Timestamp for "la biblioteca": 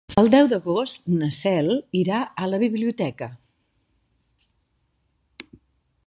2.53-3.27